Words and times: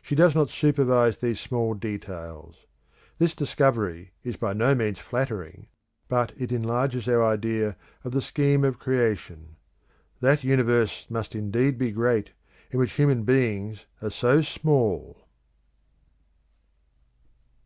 She 0.00 0.14
does 0.14 0.34
not 0.34 0.48
supervise 0.48 1.18
these 1.18 1.38
small 1.38 1.74
details. 1.74 2.64
This 3.18 3.34
discovery 3.34 4.12
is 4.24 4.36
by 4.38 4.54
no 4.54 4.74
means 4.74 4.98
flattering, 4.98 5.66
but 6.08 6.32
it 6.38 6.50
enlarges 6.52 7.06
our 7.06 7.22
idea 7.22 7.76
of 8.02 8.12
the 8.12 8.22
scheme 8.22 8.64
of 8.64 8.78
creation. 8.78 9.56
That 10.20 10.42
universe 10.42 11.04
must 11.10 11.34
indeed 11.34 11.76
be 11.76 11.90
great 11.92 12.30
in 12.70 12.78
which 12.78 12.92
human 12.94 13.24
beings 13.24 13.84
are 14.00 14.08
so 14.10 14.40
small! 14.40 15.26